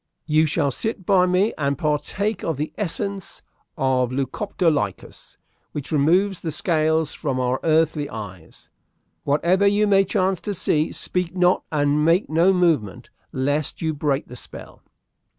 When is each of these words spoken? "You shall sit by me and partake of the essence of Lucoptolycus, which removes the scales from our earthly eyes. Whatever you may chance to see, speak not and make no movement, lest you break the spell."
"You 0.25 0.47
shall 0.47 0.71
sit 0.71 1.05
by 1.05 1.27
me 1.27 1.53
and 1.59 1.77
partake 1.77 2.41
of 2.43 2.57
the 2.57 2.73
essence 2.75 3.43
of 3.77 4.09
Lucoptolycus, 4.11 5.37
which 5.73 5.91
removes 5.91 6.41
the 6.41 6.51
scales 6.51 7.13
from 7.13 7.39
our 7.39 7.59
earthly 7.63 8.09
eyes. 8.09 8.71
Whatever 9.25 9.67
you 9.67 9.85
may 9.85 10.03
chance 10.03 10.41
to 10.41 10.55
see, 10.55 10.91
speak 10.91 11.35
not 11.35 11.61
and 11.71 12.03
make 12.03 12.31
no 12.31 12.51
movement, 12.51 13.11
lest 13.31 13.83
you 13.83 13.93
break 13.93 14.25
the 14.25 14.35
spell." 14.35 14.81